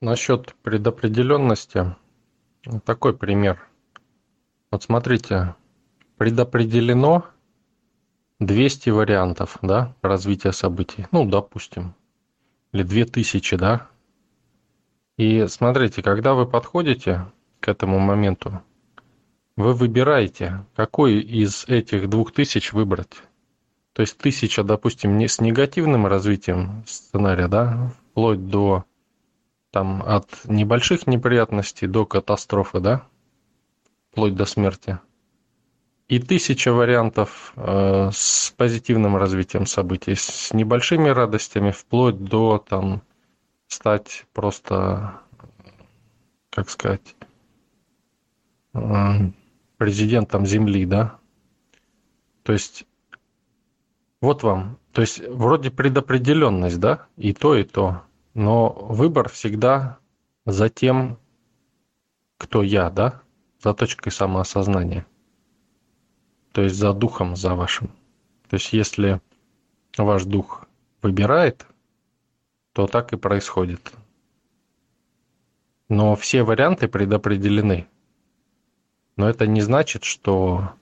[0.00, 1.94] насчет предопределенности
[2.84, 3.60] такой пример.
[4.70, 5.54] Вот смотрите,
[6.16, 7.26] предопределено
[8.38, 11.06] 200 вариантов да, развития событий.
[11.12, 11.94] Ну, допустим.
[12.72, 13.88] Или 2000, да.
[15.16, 17.26] И смотрите, когда вы подходите
[17.60, 18.62] к этому моменту,
[19.56, 23.22] вы выбираете, какой из этих 2000 выбрать.
[23.92, 28.84] То есть тысяча, допустим, не с негативным развитием сценария, да, вплоть до
[29.70, 33.06] там от небольших неприятностей до катастрофы, да,
[34.10, 34.98] вплоть до смерти.
[36.08, 43.02] И тысяча вариантов э, с позитивным развитием событий, с небольшими радостями, вплоть до там
[43.68, 45.20] стать просто,
[46.50, 47.14] как сказать,
[48.74, 48.80] э,
[49.76, 51.16] президентом Земли, да.
[52.42, 52.86] То есть
[54.20, 58.02] вот вам, то есть вроде предопределенность, да, и то, и то.
[58.34, 59.98] Но выбор всегда
[60.46, 61.18] за тем,
[62.38, 63.22] кто я, да,
[63.62, 65.06] за точкой самоосознания.
[66.52, 67.88] То есть за духом, за вашим.
[68.48, 69.20] То есть если
[69.96, 70.66] ваш дух
[71.02, 71.66] выбирает,
[72.72, 73.92] то так и происходит.
[75.88, 77.88] Но все варианты предопределены.
[79.16, 80.72] Но это не значит, что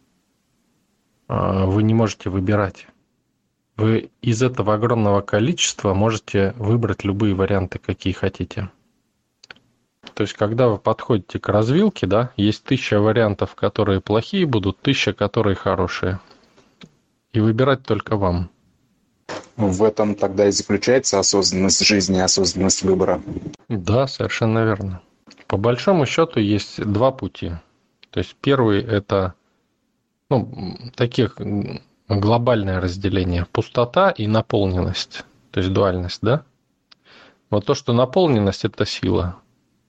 [1.28, 2.86] э, вы не можете выбирать.
[3.78, 8.70] Вы из этого огромного количества можете выбрать любые варианты, какие хотите.
[10.14, 15.12] То есть, когда вы подходите к развилке, да, есть тысяча вариантов, которые плохие будут, тысяча,
[15.12, 16.18] которые хорошие.
[17.32, 18.50] И выбирать только вам.
[19.56, 23.22] В этом тогда и заключается осознанность жизни, осознанность выбора.
[23.68, 25.02] Да, совершенно верно.
[25.46, 27.52] По большому счету есть два пути.
[28.10, 29.34] То есть первый это
[30.30, 31.36] ну, таких
[32.08, 33.46] глобальное разделение.
[33.46, 35.24] Пустота и наполненность.
[35.50, 36.44] То есть дуальность, да?
[37.50, 39.36] Вот то, что наполненность– это сила.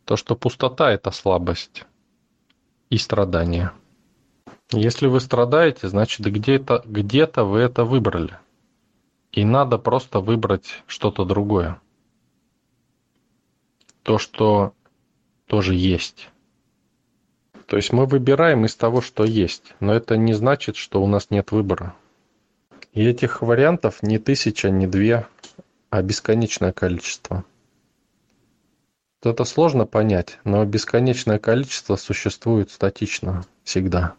[0.06, 1.86] То, что пустота– это слабость
[2.89, 3.72] и страдание.
[4.72, 8.38] Если вы страдаете, значит где-то где вы это выбрали.
[9.32, 11.80] И надо просто выбрать что-то другое.
[14.04, 14.73] То, что
[15.48, 16.30] тоже есть.
[17.67, 21.30] То есть мы выбираем из того, что есть, но это не значит, что у нас
[21.30, 21.95] нет выбора.
[22.94, 25.27] И этих вариантов не тысяча, не две,
[25.89, 27.44] а бесконечное количество.
[29.22, 34.16] Это сложно понять, но бесконечное количество существует статично всегда.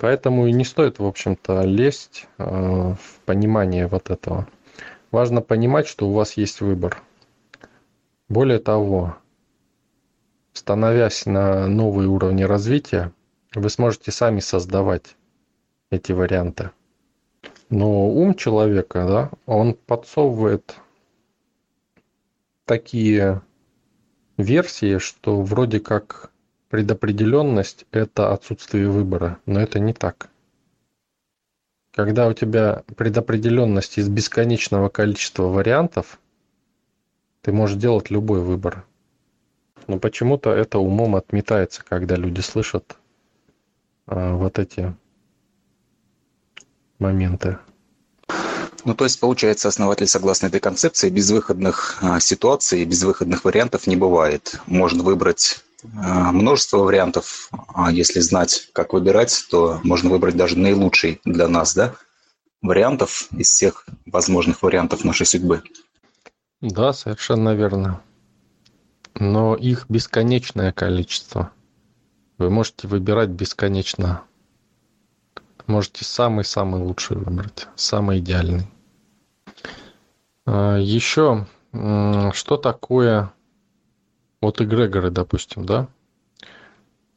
[0.00, 4.48] Поэтому и не стоит, в общем-то, лезть э, в понимание вот этого.
[5.10, 7.02] Важно понимать, что у вас есть выбор.
[8.28, 9.16] Более того,
[10.52, 13.12] становясь на новые уровни развития,
[13.54, 15.16] вы сможете сами создавать
[15.90, 16.70] эти варианты.
[17.70, 20.76] Но ум человека, да, он подсовывает
[22.64, 23.42] такие
[24.38, 26.30] версии, что вроде как
[26.70, 30.30] предопределенность– это отсутствие выбора, но это не так.
[31.92, 36.18] Когда у тебя предопределенность из бесконечного количества вариантов,
[37.42, 38.84] ты можешь делать любой выбор.
[39.86, 42.96] Но почему-то это умом отметается, когда люди слышат
[44.06, 44.94] а, вот эти
[46.98, 47.58] моменты.
[48.84, 54.60] Ну, то есть, получается, основатель, согласно этой концепции, безвыходных а, ситуаций, безвыходных вариантов не бывает.
[54.66, 55.64] Можно выбрать
[55.96, 61.74] а, множество вариантов, а если знать, как выбирать, то можно выбрать даже наилучший для нас,
[61.74, 61.94] да,
[62.62, 65.62] вариантов из всех возможных вариантов нашей судьбы.
[66.60, 68.00] Да, совершенно верно.
[69.14, 71.52] Но их бесконечное количество.
[72.36, 74.22] Вы можете выбирать бесконечно
[75.68, 78.66] можете самый-самый лучший выбрать, самый идеальный.
[80.46, 83.32] А, Еще, что такое
[84.40, 85.88] вот эгрегоры, допустим, да?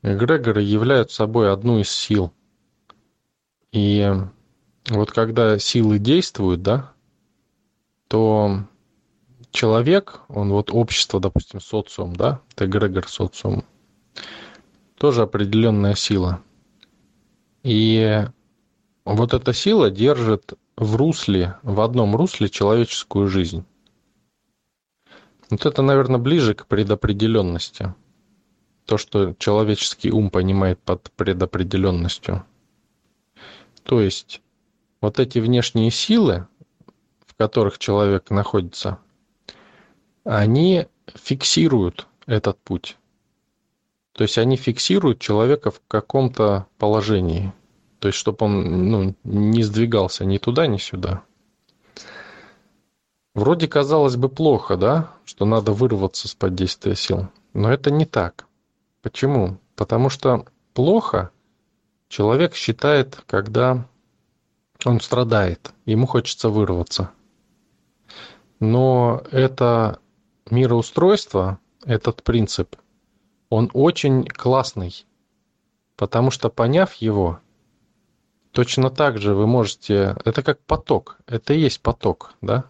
[0.04, 2.32] Эгрегоры являются собой одну из сил.
[3.72, 4.12] И
[4.90, 6.92] вот когда силы действуют, да,
[8.08, 8.66] то
[9.52, 13.64] человек, он вот общество, допустим, социум, да, это эгрегор социум,
[14.98, 16.42] тоже определенная сила.
[17.64, 18.26] И
[19.06, 23.66] вот эта сила держит в русле, в одном русле человеческую жизнь.
[25.50, 27.94] Вот это, наверное, ближе к предопределенности.
[28.86, 32.46] То, что человеческий ум понимает под предопределенностью.
[33.84, 34.42] То есть
[35.02, 36.48] вот эти внешние силы,
[37.26, 39.00] в которых человек находится,
[40.24, 42.98] они фиксируют этот путь.
[44.14, 47.52] То есть они фиксируют человека в каком-то положении–
[48.02, 51.22] то есть, чтобы он ну, не сдвигался ни туда, ни сюда.
[53.36, 57.28] Вроде казалось бы плохо, да, что надо вырваться с-под действия сил.
[57.54, 58.48] Но это не так.
[59.04, 59.60] Почему?
[59.76, 61.30] Потому что плохо
[62.08, 63.88] человек считает, когда
[64.84, 67.12] он страдает, ему хочется вырваться.
[68.60, 70.00] Но это
[70.50, 72.76] мироустройство, этот принцип,
[73.52, 75.06] он очень классный,
[75.96, 77.40] потому что поняв его,
[78.52, 80.16] точно так же вы можете...
[80.26, 82.66] Это как поток, это и есть поток, да?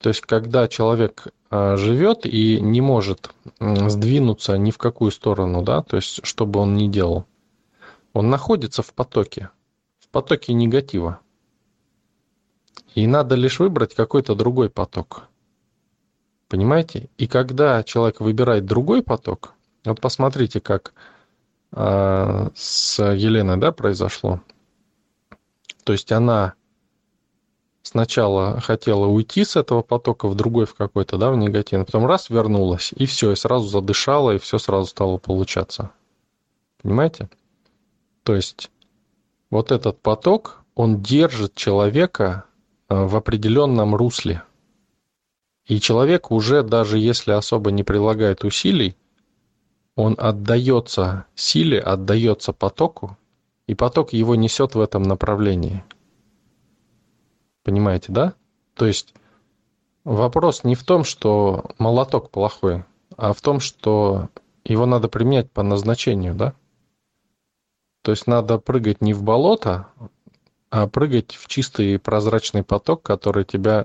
[0.00, 5.82] То есть, когда человек а, живет и не может сдвинуться ни в какую сторону, да,
[5.82, 7.24] то есть, что бы он ни делал,
[8.12, 9.50] он находится в потоке,
[9.98, 11.20] в потоке негатива.
[12.94, 15.28] И надо лишь выбрать какой-то другой поток.
[16.48, 17.10] Понимаете?
[17.18, 19.54] И когда человек выбирает другой поток,
[19.84, 20.94] вот посмотрите, как
[21.78, 24.40] э, с Еленой, да, произошло.
[25.84, 26.54] То есть она
[27.82, 32.28] сначала хотела уйти с этого потока в другой в какой-то, да, в негативный, потом раз
[32.28, 35.92] вернулась, и все, и сразу задышала, и все сразу стало получаться.
[36.82, 37.30] Понимаете?
[38.24, 38.70] То есть
[39.50, 42.44] вот этот поток, он держит человека
[42.88, 44.42] э, в определенном русле.
[45.66, 48.96] И человек уже, даже если особо не прилагает усилий,
[49.98, 53.18] он отдается силе, отдается потоку,
[53.66, 55.84] и поток его несет в этом направлении–
[57.68, 58.32] Понимаете, да?
[58.72, 59.12] То есть
[60.02, 62.84] вопрос не в том, что молоток плохой,
[63.18, 64.30] а в том, что
[64.64, 66.54] его надо применять по назначению, да?
[68.00, 69.88] То есть надо прыгать не в болото,
[70.70, 73.84] а прыгать в чистый прозрачный поток, который тебя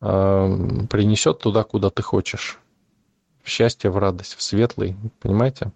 [0.00, 2.58] э, принесет туда, куда ты хочешь.
[3.44, 5.70] В счастье, в радость, в светлый, понимаете?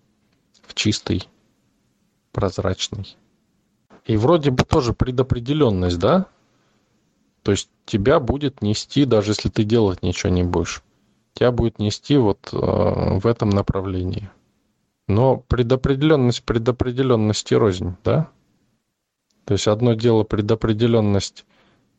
[0.66, 1.28] В чистый,
[2.32, 3.16] прозрачный.
[4.06, 6.26] И вроде бы тоже предопределенность, да?
[7.42, 10.82] То есть тебя будет нести, даже если ты делать ничего не будешь,
[11.34, 14.30] тебя будет нести вот э, в этом направлении.
[15.06, 18.30] Но предопределенность предопределенности рознь, да?
[19.44, 21.44] То есть одно дело предопределенность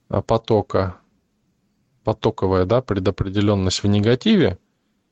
[0.09, 0.97] э, потока,
[2.03, 4.57] потоковая, да, предопределенность в негативе,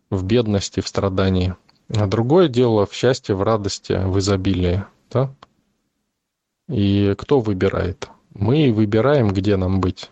[0.10, 1.56] в бедности, в страдании.
[1.90, 5.34] А другое дело в счастье, в радости, в изобилии, да?
[6.70, 8.10] И кто выбирает?
[8.34, 10.12] Мы выбираем, где нам быть.